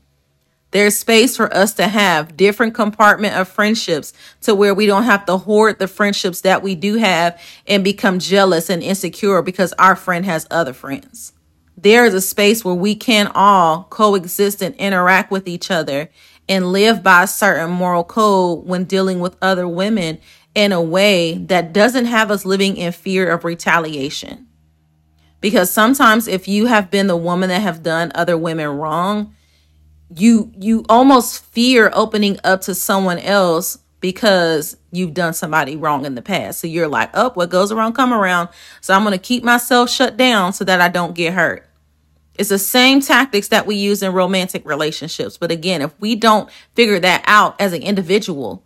There's 0.72 0.96
space 0.96 1.36
for 1.36 1.52
us 1.54 1.74
to 1.74 1.88
have 1.88 2.36
different 2.36 2.74
compartment 2.74 3.34
of 3.34 3.48
friendships 3.48 4.12
to 4.42 4.54
where 4.54 4.74
we 4.74 4.86
don't 4.86 5.02
have 5.02 5.26
to 5.26 5.36
hoard 5.36 5.78
the 5.78 5.88
friendships 5.88 6.42
that 6.42 6.62
we 6.62 6.76
do 6.76 6.94
have 6.94 7.40
and 7.66 7.82
become 7.82 8.20
jealous 8.20 8.70
and 8.70 8.82
insecure 8.82 9.42
because 9.42 9.72
our 9.74 9.96
friend 9.96 10.24
has 10.26 10.46
other 10.50 10.72
friends. 10.72 11.32
There 11.76 12.04
is 12.04 12.14
a 12.14 12.20
space 12.20 12.64
where 12.64 12.74
we 12.74 12.94
can 12.94 13.32
all 13.34 13.84
coexist 13.84 14.62
and 14.62 14.74
interact 14.76 15.30
with 15.30 15.48
each 15.48 15.70
other 15.70 16.10
and 16.48 16.72
live 16.72 17.02
by 17.02 17.24
a 17.24 17.28
certain 17.28 17.70
moral 17.70 18.04
code 18.04 18.66
when 18.66 18.84
dealing 18.84 19.18
with 19.18 19.36
other 19.42 19.66
women 19.66 20.18
in 20.54 20.72
a 20.72 20.82
way 20.82 21.34
that 21.34 21.72
doesn't 21.72 22.06
have 22.06 22.30
us 22.30 22.44
living 22.44 22.76
in 22.76 22.92
fear 22.92 23.30
of 23.30 23.44
retaliation. 23.44 24.46
Because 25.40 25.70
sometimes 25.70 26.28
if 26.28 26.46
you 26.46 26.66
have 26.66 26.90
been 26.90 27.06
the 27.06 27.16
woman 27.16 27.48
that 27.48 27.62
have 27.62 27.82
done 27.82 28.12
other 28.14 28.36
women 28.36 28.68
wrong, 28.68 29.34
you 30.16 30.52
you 30.58 30.84
almost 30.88 31.44
fear 31.44 31.90
opening 31.94 32.38
up 32.44 32.62
to 32.62 32.74
someone 32.74 33.18
else 33.18 33.78
because 34.00 34.76
you've 34.90 35.14
done 35.14 35.34
somebody 35.34 35.76
wrong 35.76 36.04
in 36.04 36.14
the 36.14 36.22
past. 36.22 36.60
So 36.60 36.66
you're 36.66 36.88
like, 36.88 37.10
oh, 37.14 37.30
what 37.30 37.50
goes 37.50 37.70
around 37.70 37.92
come 37.92 38.12
around. 38.12 38.48
So 38.80 38.94
I'm 38.94 39.02
going 39.02 39.12
to 39.12 39.18
keep 39.18 39.44
myself 39.44 39.90
shut 39.90 40.16
down 40.16 40.52
so 40.52 40.64
that 40.64 40.80
I 40.80 40.88
don't 40.88 41.14
get 41.14 41.34
hurt. 41.34 41.66
It's 42.38 42.48
the 42.48 42.58
same 42.58 43.00
tactics 43.00 43.48
that 43.48 43.66
we 43.66 43.76
use 43.76 44.02
in 44.02 44.12
romantic 44.14 44.64
relationships. 44.66 45.36
But 45.36 45.50
again, 45.50 45.82
if 45.82 45.92
we 46.00 46.16
don't 46.16 46.50
figure 46.74 46.98
that 46.98 47.22
out 47.26 47.60
as 47.60 47.74
an 47.74 47.82
individual 47.82 48.64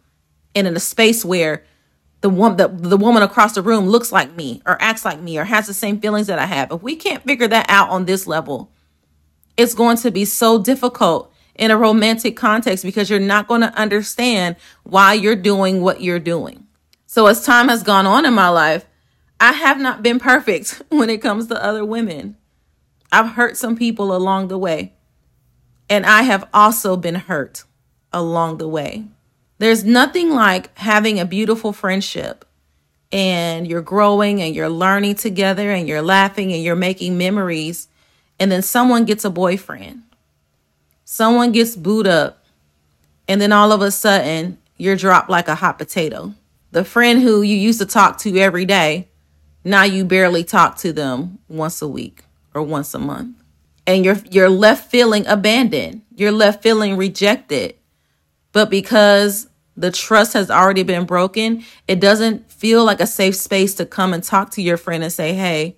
and 0.55 0.69
in 0.69 0.77
a 0.77 0.81
space 0.81 1.25
where 1.25 1.65
the 2.21 2.31
one 2.31 2.57
the, 2.57 2.69
the 2.69 2.97
woman 2.97 3.25
across 3.25 3.55
the 3.55 3.63
room 3.63 3.87
looks 3.87 4.13
like 4.13 4.35
me 4.37 4.63
or 4.65 4.81
acts 4.81 5.05
like 5.05 5.21
me 5.21 5.37
or 5.39 5.45
has 5.45 5.67
the 5.67 5.75
same 5.75 6.01
feelings 6.01 6.29
that 6.29 6.39
I 6.39 6.47
have, 6.47 6.71
if 6.71 6.83
we 6.83 6.95
can't 6.95 7.25
figure 7.25 7.49
that 7.49 7.67
out 7.69 7.91
on 7.91 8.05
this 8.05 8.29
level, 8.29 8.71
it's 9.57 9.75
going 9.75 9.97
to 9.99 10.11
be 10.13 10.25
so 10.25 10.63
difficult 10.63 11.34
in 11.55 11.71
a 11.71 11.77
romantic 11.77 12.37
context 12.37 12.85
because 12.85 13.09
you're 13.09 13.21
not 13.21 13.49
going 13.49 13.61
to 13.61 13.79
understand 13.79 14.57
why 14.83 15.15
you're 15.15 15.37
doing 15.37 15.81
what 15.81 16.01
you're 16.01 16.19
doing. 16.19 16.67
So 17.07 17.27
as 17.27 17.45
time 17.45 17.69
has 17.69 17.83
gone 17.83 18.07
on 18.07 18.25
in 18.25 18.35
my 18.35 18.49
life, 18.49 18.87
I 19.39 19.53
have 19.53 19.79
not 19.79 20.03
been 20.03 20.19
perfect 20.19 20.83
when 20.89 21.11
it 21.11 21.23
comes 21.23 21.47
to 21.49 21.65
other 21.65 21.85
women. 21.85 22.37
I've 23.13 23.33
hurt 23.33 23.57
some 23.57 23.77
people 23.77 24.15
along 24.15 24.49
the 24.49 24.59
way, 24.59 24.95
and 25.89 26.05
I 26.05 26.23
have 26.23 26.49
also 26.53 26.97
been 26.97 27.15
hurt 27.15 27.65
along 28.13 28.59
the 28.59 28.67
way. 28.67 29.05
There's 29.59 29.85
nothing 29.85 30.31
like 30.31 30.77
having 30.79 31.21
a 31.21 31.25
beautiful 31.25 31.73
friendship 31.73 32.45
and 33.13 33.69
you're 33.69 33.83
growing 33.83 34.43
and 34.43 34.57
you're 34.57 34.69
learning 34.69 35.15
together 35.15 35.71
and 35.71 35.87
you're 35.87 36.03
laughing 36.03 36.53
and 36.53 36.63
you're 36.65 36.75
making 36.75 37.17
memories, 37.17 37.87
and 38.41 38.51
then 38.51 38.63
someone 38.63 39.05
gets 39.05 39.25
a 39.25 39.31
boyfriend 39.31 40.03
someone 41.15 41.53
gets 41.53 41.77
booed 41.77 42.09
up, 42.09 42.45
and 43.29 43.41
then 43.41 43.53
all 43.53 43.71
of 43.71 43.81
a 43.81 43.91
sudden 43.91 44.59
you're 44.77 44.97
dropped 44.97 45.31
like 45.31 45.47
a 45.47 45.55
hot 45.55 45.79
potato. 45.79 46.35
The 46.73 46.85
friend 46.85 47.23
who 47.23 47.43
you 47.43 47.57
used 47.57 47.79
to 47.79 47.87
talk 47.87 48.19
to 48.19 48.37
every 48.39 48.65
day, 48.65 49.09
now 49.63 49.85
you 49.85 50.05
barely 50.05 50.43
talk 50.43 50.77
to 50.79 50.93
them 50.93 51.39
once 51.49 51.81
a 51.81 51.87
week 51.87 52.25
or 52.53 52.63
once 52.63 52.93
a 52.95 52.99
month. 52.99 53.37
And 53.87 54.05
you're 54.05 54.19
you're 54.29 54.51
left 54.51 54.91
feeling 54.91 55.25
abandoned. 55.29 56.03
You're 56.17 56.33
left 56.33 56.63
feeling 56.65 56.97
rejected. 56.97 57.77
But 58.51 58.69
because 58.69 59.47
the 59.77 59.93
trust 59.93 60.33
has 60.33 60.51
already 60.51 60.83
been 60.83 61.05
broken, 61.05 61.65
it 61.87 62.01
doesn't 62.01 62.51
feel 62.51 62.85
like 62.85 63.01
a 63.01 63.07
safe 63.07 63.37
space 63.37 63.75
to 63.75 63.87
come 63.87 64.15
and 64.15 64.23
talk 64.23 64.51
to 64.53 64.63
your 64.63 64.77
friend 64.77 65.05
and 65.05 65.13
say, 65.13 65.33
"Hey, 65.33 65.77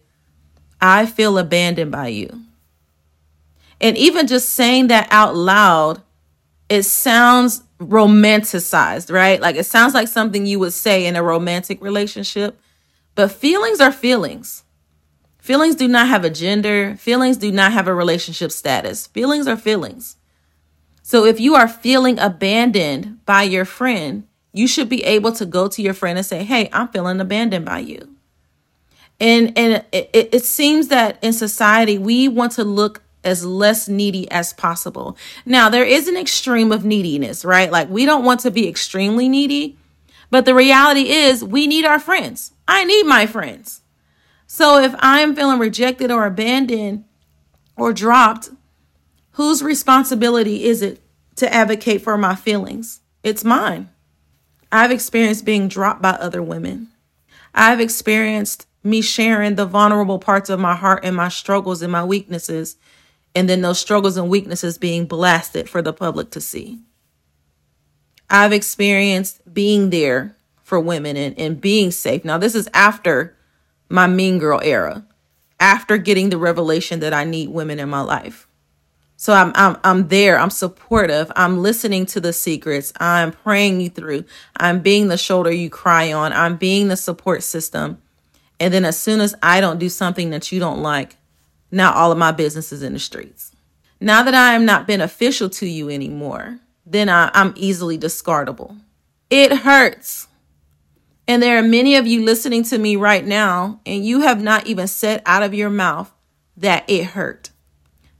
I 0.80 1.04
feel 1.04 1.36
abandoned 1.36 1.92
by 1.92 2.08
you." 2.08 2.40
And 3.80 3.96
even 3.96 4.26
just 4.26 4.50
saying 4.50 4.88
that 4.88 5.08
out 5.10 5.36
loud, 5.36 6.02
it 6.68 6.84
sounds 6.84 7.62
romanticized, 7.78 9.12
right? 9.12 9.40
Like 9.40 9.56
it 9.56 9.66
sounds 9.66 9.94
like 9.94 10.08
something 10.08 10.46
you 10.46 10.58
would 10.58 10.72
say 10.72 11.06
in 11.06 11.16
a 11.16 11.22
romantic 11.22 11.82
relationship. 11.82 12.58
But 13.14 13.32
feelings 13.32 13.80
are 13.80 13.92
feelings. 13.92 14.64
Feelings 15.38 15.76
do 15.76 15.86
not 15.86 16.08
have 16.08 16.24
a 16.24 16.30
gender, 16.30 16.96
feelings 16.96 17.36
do 17.36 17.52
not 17.52 17.72
have 17.72 17.86
a 17.86 17.94
relationship 17.94 18.50
status. 18.50 19.06
Feelings 19.06 19.46
are 19.46 19.56
feelings. 19.56 20.16
So 21.02 21.24
if 21.24 21.38
you 21.38 21.54
are 21.54 21.68
feeling 21.68 22.18
abandoned 22.18 23.24
by 23.26 23.44
your 23.44 23.64
friend, 23.64 24.26
you 24.52 24.66
should 24.66 24.88
be 24.88 25.04
able 25.04 25.30
to 25.32 25.46
go 25.46 25.68
to 25.68 25.82
your 25.82 25.94
friend 25.94 26.18
and 26.18 26.26
say, 26.26 26.42
"Hey, 26.42 26.68
I'm 26.72 26.88
feeling 26.88 27.20
abandoned 27.20 27.64
by 27.64 27.78
you." 27.78 28.16
And 29.20 29.56
and 29.56 29.84
it, 29.92 30.10
it 30.12 30.44
seems 30.44 30.88
that 30.88 31.18
in 31.22 31.32
society 31.32 31.96
we 31.96 32.26
want 32.26 32.52
to 32.52 32.64
look 32.64 33.02
as 33.26 33.44
less 33.44 33.88
needy 33.88 34.30
as 34.30 34.52
possible. 34.52 35.18
Now, 35.44 35.68
there 35.68 35.84
is 35.84 36.08
an 36.08 36.16
extreme 36.16 36.72
of 36.72 36.84
neediness, 36.84 37.44
right? 37.44 37.70
Like 37.70 37.90
we 37.90 38.06
don't 38.06 38.24
want 38.24 38.40
to 38.40 38.50
be 38.50 38.68
extremely 38.68 39.28
needy, 39.28 39.76
but 40.30 40.44
the 40.44 40.54
reality 40.54 41.10
is 41.10 41.44
we 41.44 41.66
need 41.66 41.84
our 41.84 41.98
friends. 41.98 42.52
I 42.66 42.84
need 42.84 43.04
my 43.04 43.26
friends. 43.26 43.82
So 44.46 44.78
if 44.78 44.94
I'm 45.00 45.34
feeling 45.34 45.58
rejected 45.58 46.10
or 46.10 46.24
abandoned 46.24 47.04
or 47.76 47.92
dropped, 47.92 48.50
whose 49.32 49.62
responsibility 49.62 50.64
is 50.64 50.82
it 50.82 51.02
to 51.36 51.52
advocate 51.52 52.02
for 52.02 52.16
my 52.16 52.34
feelings? 52.34 53.00
It's 53.22 53.44
mine. 53.44 53.90
I've 54.70 54.90
experienced 54.90 55.44
being 55.44 55.68
dropped 55.68 56.00
by 56.00 56.10
other 56.10 56.42
women. 56.42 56.88
I've 57.54 57.80
experienced 57.80 58.66
me 58.82 59.02
sharing 59.02 59.56
the 59.56 59.66
vulnerable 59.66 60.18
parts 60.18 60.48
of 60.48 60.60
my 60.60 60.76
heart 60.76 61.00
and 61.02 61.16
my 61.16 61.28
struggles 61.28 61.82
and 61.82 61.90
my 61.90 62.04
weaknesses 62.04 62.76
and 63.36 63.50
then 63.50 63.60
those 63.60 63.78
struggles 63.78 64.16
and 64.16 64.30
weaknesses 64.30 64.78
being 64.78 65.04
blasted 65.04 65.68
for 65.68 65.82
the 65.82 65.92
public 65.92 66.30
to 66.30 66.40
see. 66.40 66.80
I've 68.30 68.52
experienced 68.52 69.52
being 69.52 69.90
there 69.90 70.34
for 70.62 70.80
women 70.80 71.18
and, 71.18 71.38
and 71.38 71.60
being 71.60 71.90
safe. 71.90 72.24
Now, 72.24 72.38
this 72.38 72.54
is 72.54 72.66
after 72.72 73.36
my 73.90 74.06
mean 74.06 74.38
girl 74.38 74.60
era, 74.64 75.04
after 75.60 75.98
getting 75.98 76.30
the 76.30 76.38
revelation 76.38 77.00
that 77.00 77.12
I 77.12 77.24
need 77.24 77.50
women 77.50 77.78
in 77.78 77.90
my 77.90 78.00
life. 78.00 78.48
So 79.18 79.32
I'm 79.32 79.52
I'm 79.54 79.76
I'm 79.84 80.08
there. 80.08 80.38
I'm 80.38 80.50
supportive. 80.50 81.30
I'm 81.36 81.58
listening 81.62 82.06
to 82.06 82.20
the 82.20 82.32
secrets. 82.32 82.92
I'm 82.98 83.32
praying 83.32 83.80
you 83.80 83.90
through. 83.90 84.24
I'm 84.56 84.80
being 84.80 85.08
the 85.08 85.16
shoulder 85.16 85.50
you 85.50 85.70
cry 85.70 86.12
on. 86.12 86.32
I'm 86.32 86.56
being 86.56 86.88
the 86.88 86.96
support 86.96 87.42
system. 87.42 88.00
And 88.58 88.72
then 88.72 88.84
as 88.84 88.98
soon 88.98 89.20
as 89.20 89.34
I 89.42 89.60
don't 89.60 89.78
do 89.78 89.88
something 89.88 90.30
that 90.30 90.52
you 90.52 90.58
don't 90.58 90.82
like, 90.82 91.16
now 91.70 91.92
all 91.92 92.12
of 92.12 92.18
my 92.18 92.32
business 92.32 92.72
is 92.72 92.82
in 92.82 92.92
the 92.92 92.98
streets. 92.98 93.52
Now 94.00 94.22
that 94.22 94.34
I 94.34 94.52
am 94.54 94.64
not 94.64 94.86
beneficial 94.86 95.48
to 95.50 95.66
you 95.66 95.88
anymore, 95.88 96.58
then 96.84 97.08
I, 97.08 97.30
I'm 97.34 97.54
easily 97.56 97.98
discardable. 97.98 98.78
It 99.30 99.52
hurts. 99.52 100.28
And 101.26 101.42
there 101.42 101.58
are 101.58 101.62
many 101.62 101.96
of 101.96 102.06
you 102.06 102.24
listening 102.24 102.62
to 102.64 102.78
me 102.78 102.94
right 102.94 103.24
now, 103.26 103.80
and 103.84 104.04
you 104.04 104.20
have 104.20 104.40
not 104.40 104.66
even 104.66 104.86
said 104.86 105.22
out 105.26 105.42
of 105.42 105.54
your 105.54 105.70
mouth 105.70 106.12
that 106.56 106.88
it 106.88 107.04
hurt. 107.04 107.50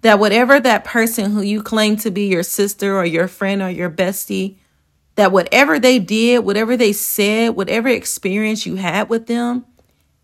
That 0.00 0.18
whatever 0.18 0.58
that 0.58 0.84
person 0.84 1.30
who 1.32 1.40
you 1.40 1.62
claim 1.62 1.96
to 1.98 2.10
be 2.10 2.26
your 2.26 2.42
sister 2.42 2.96
or 2.96 3.04
your 3.04 3.28
friend 3.28 3.62
or 3.62 3.70
your 3.70 3.90
bestie, 3.90 4.56
that 5.14 5.32
whatever 5.32 5.78
they 5.78 5.98
did, 5.98 6.44
whatever 6.44 6.76
they 6.76 6.92
said, 6.92 7.50
whatever 7.50 7.88
experience 7.88 8.66
you 8.66 8.74
had 8.74 9.08
with 9.08 9.26
them, 9.26 9.64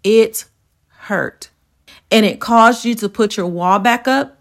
it 0.03 0.47
hurt 0.89 1.52
and 2.13 2.27
it 2.27 2.41
caused 2.41 2.85
you 2.85 2.95
to 2.97 3.09
put 3.09 3.39
your 3.39 3.47
wall 3.47 3.79
back 3.79 4.07
up. 4.07 4.39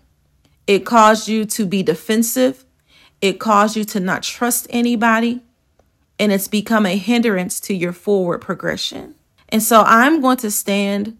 It 0.68 0.86
caused 0.86 1.30
you 1.30 1.46
to 1.46 1.66
be 1.66 1.82
defensive. 1.82 2.66
It 3.22 3.40
caused 3.40 3.78
you 3.78 3.86
to 3.86 4.00
not 4.00 4.24
trust 4.24 4.68
anybody. 4.70 5.42
And 6.20 6.34
it's 6.34 6.50
become 6.50 6.86
a 6.86 6.98
hindrance 6.98 7.60
to 7.62 7.74
your 7.74 7.94
forward 7.94 8.42
progression. 8.42 9.16
And 9.50 9.64
so 9.64 9.84
I'm 9.88 10.22
going 10.22 10.38
to 10.38 10.52
stand 10.52 11.18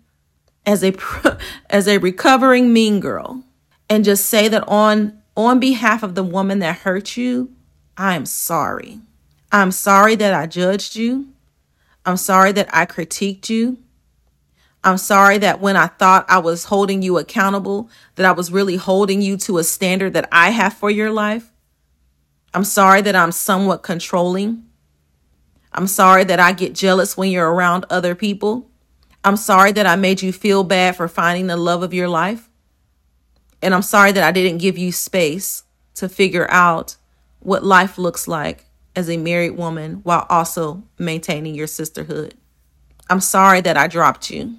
as 0.66 0.84
a 0.84 0.94
as 1.70 1.88
a 1.88 1.98
recovering 1.98 2.72
mean 2.72 3.00
girl 3.00 3.44
and 3.90 4.04
just 4.04 4.26
say 4.26 4.48
that 4.50 4.68
on 4.68 5.20
on 5.36 5.60
behalf 5.60 6.04
of 6.04 6.16
the 6.16 6.24
woman 6.24 6.60
that 6.60 6.80
hurt 6.80 7.16
you, 7.16 7.52
I 7.98 8.16
am 8.16 8.26
sorry. 8.26 9.00
I'm 9.52 9.72
sorry 9.72 10.16
that 10.16 10.34
I 10.34 10.48
judged 10.48 10.96
you. 10.96 11.30
I'm 12.06 12.18
sorry 12.18 12.52
that 12.52 12.70
I 12.74 12.86
critiqued 12.86 13.50
you. 13.50 13.78
I'm 14.84 14.98
sorry 14.98 15.38
that 15.40 15.62
when 15.62 15.76
I 15.76 15.88
thought 15.88 16.26
I 16.28 16.40
was 16.40 16.66
holding 16.66 17.04
you 17.04 17.18
accountable, 17.18 17.90
that 18.16 18.26
I 18.26 18.32
was 18.32 18.52
really 18.52 18.78
holding 18.78 19.22
you 19.22 19.38
to 19.38 19.60
a 19.60 19.64
standard 19.64 20.14
that 20.14 20.28
I 20.32 20.50
have 20.50 20.74
for 20.74 20.90
your 20.90 21.12
life. 21.12 21.52
I'm 22.54 22.64
sorry 22.64 23.02
that 23.02 23.16
I'm 23.16 23.32
somewhat 23.32 23.84
controlling. 23.84 24.66
I'm 25.72 25.88
sorry 25.88 26.24
that 26.24 26.40
I 26.40 26.52
get 26.52 26.74
jealous 26.74 27.16
when 27.16 27.30
you're 27.30 27.52
around 27.52 27.86
other 27.90 28.16
people. 28.16 28.70
I'm 29.24 29.38
sorry 29.38 29.72
that 29.74 29.86
I 29.86 29.96
made 29.96 30.24
you 30.24 30.34
feel 30.34 30.64
bad 30.64 30.96
for 30.96 31.08
finding 31.08 31.48
the 31.48 31.58
love 31.58 31.84
of 31.84 31.94
your 31.94 32.08
life. 32.08 32.50
And 33.62 33.76
I'm 33.76 33.84
sorry 33.84 34.12
that 34.14 34.24
I 34.24 34.32
didn't 34.32 34.58
give 34.58 34.78
you 34.78 34.92
space 34.92 35.64
to 35.96 36.10
figure 36.10 36.50
out 36.50 36.96
what 37.40 37.64
life 37.64 38.00
looks 38.00 38.28
like 38.28 38.66
as 38.96 39.10
a 39.10 39.18
married 39.18 39.52
woman 39.52 40.02
while 40.04 40.26
also 40.28 40.84
maintaining 40.98 41.54
your 41.54 41.68
sisterhood. 41.68 42.34
I'm 43.10 43.22
sorry 43.22 43.62
that 43.62 43.78
I 43.78 43.88
dropped 43.88 44.32
you. 44.32 44.58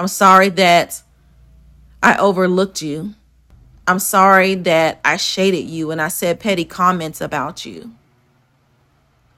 I'm 0.00 0.08
sorry 0.08 0.48
that 0.48 1.02
I 2.02 2.16
overlooked 2.16 2.80
you. 2.80 3.16
I'm 3.86 3.98
sorry 3.98 4.54
that 4.54 4.98
I 5.04 5.18
shaded 5.18 5.66
you 5.66 5.90
and 5.90 6.00
I 6.00 6.08
said 6.08 6.40
petty 6.40 6.64
comments 6.64 7.20
about 7.20 7.66
you. 7.66 7.90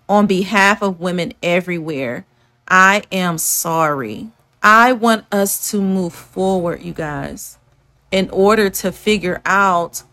On 0.08 0.28
behalf 0.28 0.80
of 0.80 1.00
women 1.00 1.32
everywhere, 1.42 2.26
I 2.68 3.02
am 3.10 3.38
sorry. 3.38 4.30
I 4.62 4.92
want 4.92 5.26
us 5.32 5.68
to 5.72 5.82
move 5.82 6.14
forward, 6.14 6.80
you 6.80 6.92
guys, 6.92 7.58
in 8.12 8.30
order 8.30 8.70
to 8.70 8.92
figure 8.92 9.42
out 9.44 10.04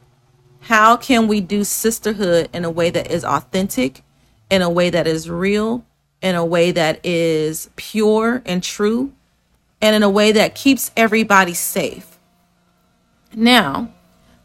how 0.62 0.98
can 0.98 1.28
we 1.28 1.42
do 1.42 1.64
sisterhood 1.64 2.50
in 2.54 2.66
a 2.66 2.72
way 2.72 2.90
that 2.90 3.12
is 3.12 3.24
authentic, 3.24 4.02
in 4.50 4.64
a 4.64 4.70
way 4.72 4.90
that 4.90 5.06
is 5.06 5.30
real, 5.30 5.86
in 6.24 6.34
a 6.34 6.44
way 6.44 6.72
that 6.72 7.06
is 7.06 7.70
pure 7.76 8.42
and 8.48 8.64
true, 8.64 9.14
and 9.82 9.96
in 9.96 10.04
a 10.04 10.10
way 10.10 10.32
that 10.32 10.56
keeps 10.56 10.92
everybody 10.96 11.54
safe. 11.54 12.18
Now, 13.34 13.92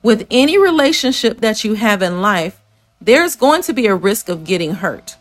with 0.02 0.26
any 0.30 0.58
relationship 0.58 1.40
that 1.40 1.64
you 1.64 1.74
have 1.74 2.02
in 2.02 2.20
life, 2.20 2.60
there's 3.00 3.36
going 3.36 3.62
to 3.62 3.72
be 3.72 3.86
a 3.86 3.94
risk 3.94 4.28
of 4.28 4.44
getting 4.44 4.74
hurt. 4.74 5.16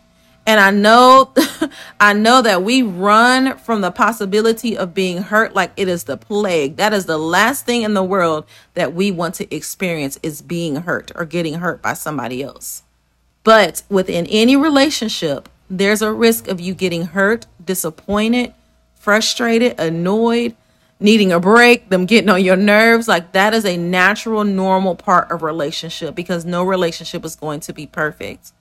And 0.45 0.59
I 0.59 0.71
know 0.71 1.31
I 1.99 2.13
know 2.13 2.41
that 2.41 2.63
we 2.63 2.81
run 2.81 3.57
from 3.57 3.81
the 3.81 3.91
possibility 3.91 4.77
of 4.77 4.93
being 4.93 5.23
hurt 5.23 5.55
like 5.55 5.71
it 5.77 5.87
is 5.87 6.03
the 6.03 6.17
plague. 6.17 6.75
That 6.75 6.93
is 6.93 7.05
the 7.05 7.17
last 7.17 7.65
thing 7.65 7.83
in 7.83 7.93
the 7.93 8.03
world 8.03 8.45
that 8.73 8.93
we 8.93 9.09
want 9.09 9.35
to 9.35 9.55
experience 9.55 10.19
is 10.21 10.41
being 10.41 10.77
hurt 10.77 11.11
or 11.15 11.25
getting 11.25 11.55
hurt 11.55 11.81
by 11.81 11.93
somebody 11.93 12.43
else. 12.43 12.83
But 13.43 13.83
within 13.89 14.27
any 14.27 14.55
relationship, 14.55 15.47
there's 15.69 16.01
a 16.01 16.11
risk 16.11 16.47
of 16.47 16.59
you 16.59 16.73
getting 16.73 17.07
hurt, 17.07 17.45
disappointed, 17.63 18.53
frustrated, 19.03 19.77
annoyed, 19.81 20.55
needing 20.97 21.33
a 21.33 21.39
break, 21.39 21.89
them 21.89 22.05
getting 22.05 22.29
on 22.29 22.41
your 22.41 22.55
nerves. 22.55 23.05
Like 23.05 23.33
that 23.33 23.53
is 23.53 23.65
a 23.65 23.75
natural, 23.75 24.45
normal 24.45 24.95
part 24.95 25.29
of 25.29 25.43
relationship 25.43 26.15
because 26.15 26.45
no 26.45 26.63
relationship 26.63 27.25
is 27.25 27.35
going 27.35 27.59
to 27.61 27.73
be 27.73 27.85
perfect. 27.85 28.53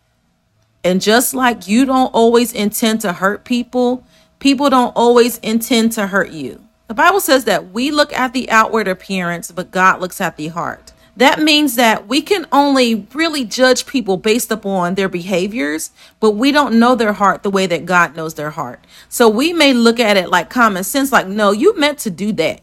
And 0.83 1.01
just 1.01 1.33
like 1.33 1.69
you 1.69 1.85
don't 1.85 2.13
always 2.13 2.53
intend 2.53 3.03
to 3.03 3.13
hurt 3.13 3.45
people, 3.45 4.05
people 4.41 4.69
don't 4.69 4.93
always 4.97 5.39
intend 5.39 5.93
to 5.93 6.09
hurt 6.09 6.31
you. 6.31 6.61
The 6.89 6.95
Bible 6.95 7.21
says 7.21 7.45
that 7.45 7.71
we 7.71 7.93
look 7.93 8.13
at 8.13 8.33
the 8.33 8.51
outward 8.51 8.89
appearance, 8.89 9.53
but 9.53 9.71
God 9.71 10.01
looks 10.01 10.21
at 10.21 10.37
the 10.37 10.49
heart. 10.49 10.92
That 11.17 11.41
means 11.41 11.77
that 11.77 12.09
we 12.09 12.23
can 12.23 12.47
only 12.53 13.07
really 13.13 13.45
judge 13.45 13.87
people 13.87 14.17
based 14.17 14.51
upon 14.51 14.95
their 14.95 15.11
behaviors, 15.11 15.91
but 16.21 16.31
we 16.33 16.53
don't 16.53 16.79
know 16.79 16.95
their 16.95 17.13
heart 17.13 17.43
the 17.43 17.51
way 17.51 17.67
that 17.67 17.85
God 17.85 18.17
knows 18.17 18.35
their 18.35 18.51
heart. 18.51 18.87
So 19.11 19.29
we 19.29 19.53
may 19.53 19.75
look 19.75 20.01
at 20.01 20.17
it 20.17 20.31
like 20.31 20.49
common 20.49 20.85
sense, 20.85 21.13
like, 21.13 21.27
no, 21.27 21.53
you 21.53 21.79
meant 21.79 21.99
to 22.01 22.11
do 22.11 22.33
that. 22.35 22.63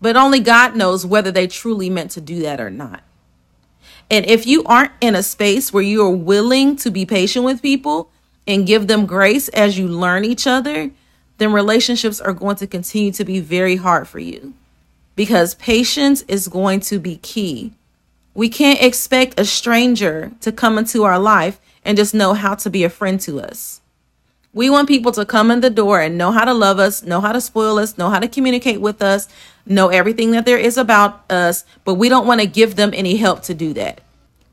But 0.00 0.16
only 0.16 0.40
God 0.40 0.76
knows 0.76 1.06
whether 1.06 1.32
they 1.32 1.46
truly 1.46 1.88
meant 1.88 2.10
to 2.12 2.20
do 2.20 2.40
that 2.42 2.60
or 2.60 2.68
not. 2.68 3.02
And 4.10 4.26
if 4.26 4.46
you 4.46 4.62
aren't 4.64 4.92
in 5.00 5.14
a 5.14 5.22
space 5.22 5.72
where 5.72 5.82
you 5.82 6.04
are 6.04 6.10
willing 6.10 6.76
to 6.76 6.90
be 6.90 7.06
patient 7.06 7.44
with 7.44 7.62
people 7.62 8.10
and 8.46 8.66
give 8.66 8.86
them 8.86 9.06
grace 9.06 9.48
as 9.48 9.78
you 9.78 9.88
learn 9.88 10.24
each 10.24 10.46
other, 10.46 10.90
then 11.38 11.52
relationships 11.52 12.20
are 12.20 12.32
going 12.32 12.56
to 12.56 12.66
continue 12.66 13.12
to 13.12 13.24
be 13.24 13.40
very 13.40 13.76
hard 13.76 14.06
for 14.06 14.18
you 14.18 14.54
because 15.16 15.54
patience 15.54 16.22
is 16.28 16.46
going 16.46 16.80
to 16.80 17.00
be 17.00 17.16
key. 17.16 17.72
We 18.36 18.50
can't 18.50 18.82
expect 18.82 19.40
a 19.40 19.46
stranger 19.46 20.30
to 20.42 20.52
come 20.52 20.76
into 20.76 21.04
our 21.04 21.18
life 21.18 21.58
and 21.86 21.96
just 21.96 22.12
know 22.12 22.34
how 22.34 22.54
to 22.56 22.68
be 22.68 22.84
a 22.84 22.90
friend 22.90 23.18
to 23.22 23.40
us. 23.40 23.80
We 24.52 24.68
want 24.68 24.88
people 24.88 25.10
to 25.12 25.24
come 25.24 25.50
in 25.50 25.62
the 25.62 25.70
door 25.70 26.02
and 26.02 26.18
know 26.18 26.32
how 26.32 26.44
to 26.44 26.52
love 26.52 26.78
us, 26.78 27.02
know 27.02 27.22
how 27.22 27.32
to 27.32 27.40
spoil 27.40 27.78
us, 27.78 27.96
know 27.96 28.10
how 28.10 28.18
to 28.18 28.28
communicate 28.28 28.82
with 28.82 29.00
us, 29.00 29.26
know 29.64 29.88
everything 29.88 30.32
that 30.32 30.44
there 30.44 30.58
is 30.58 30.76
about 30.76 31.24
us, 31.32 31.64
but 31.86 31.94
we 31.94 32.10
don't 32.10 32.26
want 32.26 32.42
to 32.42 32.46
give 32.46 32.76
them 32.76 32.90
any 32.92 33.16
help 33.16 33.40
to 33.44 33.54
do 33.54 33.72
that. 33.72 34.02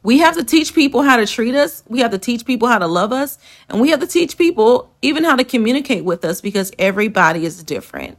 We 0.01 0.19
have 0.19 0.37
to 0.37 0.45
teach 0.45 0.73
people 0.73 1.01
how 1.01 1.17
to 1.17 1.25
treat 1.25 1.53
us. 1.53 1.83
We 1.89 1.99
have 1.99 2.11
to 2.11 2.17
teach 2.17 2.45
people 2.45 2.69
how 2.69 2.79
to 2.79 2.87
love 2.87 3.11
us. 3.11 3.37
And 3.67 3.81
we 3.81 3.89
have 3.89 3.99
to 3.99 4.07
teach 4.07 4.37
people 4.37 4.93
even 5.01 5.25
how 5.25 5.35
to 5.35 5.43
communicate 5.43 6.05
with 6.05 6.23
us 6.23 6.39
because 6.39 6.71
everybody 6.79 7.45
is 7.45 7.61
different. 7.61 8.17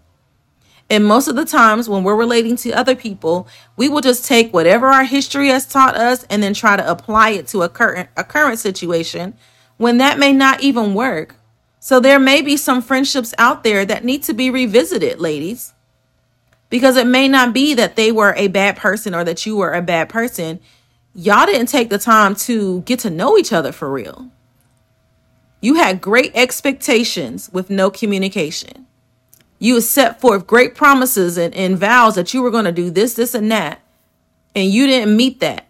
And 0.91 1.05
most 1.05 1.29
of 1.29 1.37
the 1.37 1.45
times 1.45 1.89
when 1.89 2.05
we're 2.05 2.17
relating 2.17 2.57
to 2.57 2.73
other 2.73 2.95
people, 2.95 3.49
we 3.77 3.89
will 3.89 4.01
just 4.01 4.27
take 4.27 4.53
whatever 4.53 4.89
our 4.89 5.05
history 5.05 5.49
has 5.49 5.67
taught 5.67 5.97
us 5.97 6.25
and 6.25 6.43
then 6.43 6.55
try 6.55 6.77
to 6.77 6.91
apply 6.91 7.31
it 7.31 7.47
to 7.49 7.63
a 7.63 7.69
current 7.69 8.09
a 8.17 8.25
current 8.25 8.59
situation 8.59 9.35
when 9.77 9.99
that 9.99 10.19
may 10.19 10.33
not 10.33 10.63
even 10.63 10.95
work. 10.95 11.37
So 11.81 12.01
there 12.01 12.19
may 12.19 12.43
be 12.43 12.57
some 12.57 12.83
friendships 12.83 13.35
out 13.39 13.65
there 13.65 13.85
that 13.85 14.05
need 14.05 14.23
to 14.25 14.35
be 14.35 14.51
revisited, 14.51 15.21
ladies 15.21 15.75
because 16.75 16.97
it 16.97 17.07
may 17.07 17.29
not 17.29 17.55
be 17.55 17.73
that 17.75 17.95
they 17.95 18.11
were 18.11 18.35
a 18.37 18.49
bad 18.49 18.77
person 18.77 19.15
or 19.15 19.23
that 19.23 19.47
you 19.47 19.57
were 19.57 19.73
a 19.73 19.81
bad 19.81 20.09
person. 20.09 20.59
Y'all 21.15 21.47
didn't 21.47 21.69
take 21.69 21.89
the 21.89 21.99
time 21.99 22.35
to 22.35 22.81
get 22.81 22.99
to 22.99 23.11
know 23.11 23.39
each 23.39 23.53
other 23.53 23.71
for 23.71 23.89
real. 23.89 24.29
You 25.61 25.75
had 25.75 26.01
great 26.01 26.33
expectations 26.35 27.49
with 27.53 27.71
no 27.71 27.91
communication. 27.91 28.84
You 29.65 29.81
set 29.81 30.21
forth 30.21 30.47
great 30.47 30.75
promises 30.75 31.39
and, 31.39 31.55
and 31.55 31.79
vows 31.79 32.17
that 32.17 32.35
you 32.35 32.43
were 32.43 32.51
going 32.51 32.67
to 32.67 32.71
do 32.71 32.91
this, 32.91 33.15
this, 33.15 33.35
and 33.35 33.51
that. 33.51 33.81
And 34.55 34.71
you 34.71 34.87
didn't 34.87 35.17
meet 35.17 35.41
that. 35.41 35.67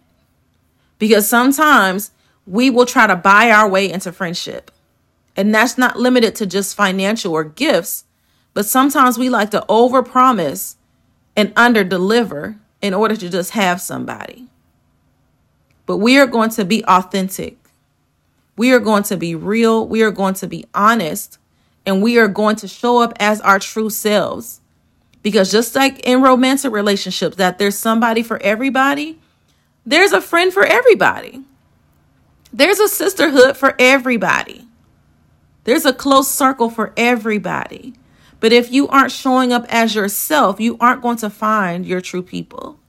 Because 0.99 1.29
sometimes 1.29 2.11
we 2.45 2.69
will 2.69 2.85
try 2.85 3.07
to 3.07 3.15
buy 3.15 3.51
our 3.51 3.69
way 3.69 3.89
into 3.89 4.11
friendship. 4.11 4.69
And 5.37 5.55
that's 5.55 5.77
not 5.77 5.97
limited 5.97 6.35
to 6.35 6.45
just 6.45 6.75
financial 6.75 7.31
or 7.31 7.45
gifts, 7.45 8.03
but 8.53 8.65
sometimes 8.65 9.17
we 9.17 9.29
like 9.29 9.51
to 9.51 9.63
overpromise 9.69 10.75
and 11.37 11.53
under 11.55 11.85
deliver 11.85 12.57
in 12.81 12.93
order 12.93 13.15
to 13.15 13.29
just 13.29 13.51
have 13.51 13.79
somebody. 13.79 14.49
But 15.85 15.99
we 15.99 16.17
are 16.19 16.27
going 16.27 16.49
to 16.49 16.65
be 16.65 16.83
authentic. 16.83 17.57
We 18.57 18.73
are 18.73 18.79
going 18.81 19.03
to 19.03 19.15
be 19.15 19.35
real. 19.35 19.87
We 19.87 20.03
are 20.03 20.11
going 20.11 20.33
to 20.33 20.47
be 20.47 20.65
honest. 20.73 21.37
And 21.85 22.01
we 22.01 22.17
are 22.17 22.27
going 22.27 22.55
to 22.57 22.67
show 22.67 22.99
up 23.01 23.13
as 23.19 23.41
our 23.41 23.59
true 23.59 23.89
selves. 23.89 24.61
Because 25.21 25.51
just 25.51 25.75
like 25.75 25.99
in 25.99 26.21
romantic 26.21 26.71
relationships, 26.71 27.37
that 27.37 27.57
there's 27.57 27.77
somebody 27.77 28.23
for 28.23 28.41
everybody, 28.41 29.19
there's 29.85 30.11
a 30.11 30.21
friend 30.21 30.53
for 30.53 30.63
everybody. 30.63 31.43
There's 32.53 32.79
a 32.79 32.87
sisterhood 32.87 33.57
for 33.57 33.75
everybody. 33.77 34.65
There's 35.65 35.85
a 35.85 35.93
close 35.93 36.29
circle 36.29 36.69
for 36.69 36.93
everybody. 36.95 37.95
But 38.39 38.53
if 38.53 38.71
you 38.71 38.87
aren't 38.87 39.11
showing 39.11 39.51
up 39.51 39.65
as 39.69 39.95
yourself, 39.95 40.59
you 40.59 40.77
aren't 40.79 41.01
going 41.01 41.17
to 41.17 41.29
find 41.29 41.85
your 41.85 42.01
true 42.01 42.21
people. 42.21 42.79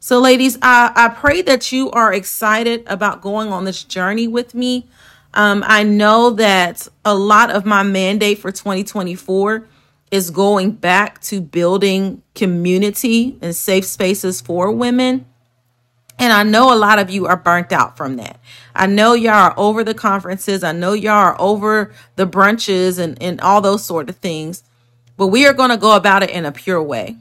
So, 0.00 0.18
ladies, 0.18 0.56
I, 0.62 0.92
I 0.96 1.08
pray 1.08 1.42
that 1.42 1.72
you 1.72 1.90
are 1.90 2.12
excited 2.12 2.84
about 2.86 3.20
going 3.20 3.52
on 3.52 3.64
this 3.66 3.84
journey 3.84 4.26
with 4.26 4.54
me. 4.54 4.88
Um, 5.34 5.62
I 5.66 5.84
know 5.84 6.30
that 6.30 6.88
a 7.04 7.14
lot 7.14 7.50
of 7.50 7.64
my 7.64 7.82
mandate 7.82 8.38
for 8.38 8.50
2024 8.50 9.68
is 10.10 10.30
going 10.30 10.72
back 10.72 11.20
to 11.22 11.40
building 11.40 12.22
community 12.34 13.38
and 13.40 13.54
safe 13.54 13.84
spaces 13.84 14.40
for 14.40 14.72
women. 14.72 15.24
And 16.18 16.32
I 16.32 16.42
know 16.42 16.74
a 16.74 16.76
lot 16.76 16.98
of 16.98 17.10
you 17.10 17.26
are 17.26 17.36
burnt 17.36 17.72
out 17.72 17.96
from 17.96 18.16
that. 18.16 18.40
I 18.74 18.86
know 18.86 19.14
y'all 19.14 19.32
are 19.32 19.54
over 19.56 19.84
the 19.84 19.94
conferences. 19.94 20.62
I 20.62 20.72
know 20.72 20.92
y'all 20.92 21.12
are 21.12 21.40
over 21.40 21.92
the 22.16 22.26
brunches 22.26 22.98
and, 22.98 23.20
and 23.22 23.40
all 23.40 23.60
those 23.60 23.84
sort 23.84 24.10
of 24.10 24.16
things. 24.16 24.62
But 25.16 25.28
we 25.28 25.46
are 25.46 25.54
going 25.54 25.70
to 25.70 25.76
go 25.76 25.96
about 25.96 26.22
it 26.22 26.30
in 26.30 26.44
a 26.44 26.52
pure 26.52 26.82
way. 26.82 27.16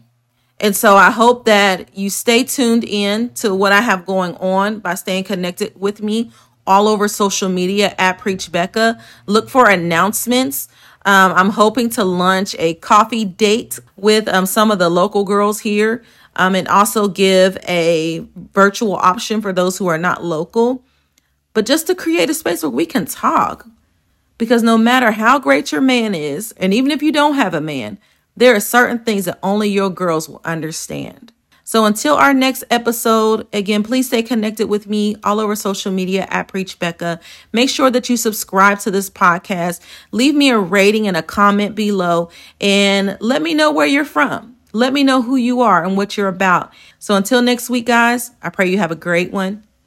And 0.60 0.76
so 0.76 0.98
I 0.98 1.12
hope 1.12 1.45
that 1.45 1.98
you 1.98 2.10
stay 2.10 2.43
tuned 2.43 2.84
in 2.84 3.30
to 3.36 3.56
what 3.56 3.72
I 3.72 3.80
have 3.82 4.06
going 4.06 4.36
on 4.36 4.80
by 4.80 4.95
staying 4.95 5.24
connected 5.24 5.80
with 5.80 6.02
me 6.02 6.32
all 6.69 6.88
over 6.88 7.08
social 7.08 7.49
media 7.49 7.95
at 7.97 8.19
Preach 8.19 8.51
Becca. 8.51 9.01
Look 9.25 9.49
for 9.49 9.67
announcements. 9.69 10.69
Um, 11.05 11.34
I'm 11.34 11.49
hoping 11.49 11.89
to 11.91 12.03
launch 12.03 12.55
a 12.60 12.75
coffee 12.75 13.25
date 13.25 13.79
with 13.97 14.27
um, 14.27 14.45
some 14.45 14.69
of 14.69 14.77
the 14.77 14.89
local 14.89 15.23
girls 15.23 15.60
here 15.62 16.03
um, 16.36 16.53
and 16.53 16.67
also 16.67 17.08
give 17.08 17.58
a 17.67 18.23
virtual 18.53 18.95
option 18.95 19.41
for 19.41 19.51
those 19.51 19.79
who 19.79 19.88
are 19.88 19.97
not 19.97 20.23
local. 20.23 20.84
But 21.53 21.65
just 21.65 21.88
to 21.88 21.95
create 21.95 22.29
a 22.29 22.36
space 22.36 22.62
where 22.62 22.69
we 22.69 22.86
can 22.86 23.05
talk. 23.05 23.65
Because 24.38 24.62
no 24.62 24.77
matter 24.77 25.12
how 25.12 25.39
great 25.39 25.71
your 25.71 25.82
man 25.82 26.13
is, 26.13 26.53
and 26.53 26.73
even 26.73 26.91
if 26.91 27.01
you 27.01 27.12
don't 27.12 27.34
have 27.34 27.53
a 27.53 27.60
man, 27.60 27.97
there 28.38 28.55
are 28.55 28.62
certain 28.62 28.99
things 28.99 29.25
that 29.25 29.39
only 29.41 29.69
your 29.69 29.89
girls 29.89 30.29
will 30.29 30.41
understand. 30.45 31.34
So 31.69 31.86
until 31.86 32.15
our 32.15 32.34
next 32.34 32.63
episode, 32.71 33.45
again, 33.53 33.84
please 33.84 34.08
stay 34.08 34.23
connected 34.23 34.69
with 34.69 34.88
me 34.88 35.17
all 35.23 35.39
over 35.39 35.55
social 35.55 35.91
media 35.91 36.25
at 36.32 36.47
Preach 36.47 36.79
Becca. 36.79 37.19
Make 37.53 37.69
sure 37.69 37.91
that 37.91 38.10
you 38.10 38.17
subscribe 38.17 38.79
to 38.79 38.89
this 38.89 39.08
podcast. 39.08 39.79
Leave 40.12 40.34
me 40.34 40.49
a 40.49 40.58
rating 40.58 41.08
and 41.08 41.15
a 41.15 41.21
comment 41.21 41.75
below 41.75 42.32
and 42.60 43.19
let 43.21 43.43
me 43.43 43.53
know 43.53 43.71
where 43.71 43.86
you're 43.86 44.03
from. 44.03 44.55
Let 44.73 44.93
me 44.93 45.03
know 45.03 45.21
who 45.21 45.36
you 45.36 45.62
are 45.62 45.86
and 45.86 45.95
what 45.95 46.17
you're 46.17 46.27
about. 46.27 46.73
So 46.97 47.13
until 47.13 47.43
next 47.43 47.69
week, 47.69 47.86
guys, 47.86 48.32
I 48.41 48.49
pray 48.49 48.67
you 48.67 48.79
have 48.79 48.89
a 48.89 48.95
great 48.95 49.32
one 49.32 49.63